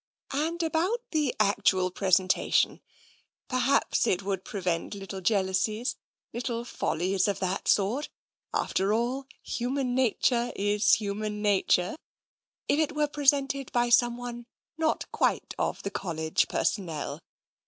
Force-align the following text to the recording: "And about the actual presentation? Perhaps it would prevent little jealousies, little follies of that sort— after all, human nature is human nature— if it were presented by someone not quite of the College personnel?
"And 0.33 0.63
about 0.63 1.01
the 1.11 1.35
actual 1.39 1.91
presentation? 1.91 2.81
Perhaps 3.47 4.07
it 4.07 4.23
would 4.23 4.43
prevent 4.43 4.95
little 4.95 5.21
jealousies, 5.21 5.95
little 6.33 6.65
follies 6.65 7.27
of 7.27 7.37
that 7.37 7.67
sort— 7.67 8.09
after 8.51 8.93
all, 8.95 9.27
human 9.43 9.93
nature 9.93 10.51
is 10.55 10.93
human 10.95 11.43
nature— 11.43 11.95
if 12.67 12.79
it 12.79 12.95
were 12.95 13.07
presented 13.07 13.71
by 13.73 13.89
someone 13.91 14.47
not 14.75 15.05
quite 15.11 15.53
of 15.59 15.83
the 15.83 15.91
College 15.91 16.47
personnel? 16.47 17.21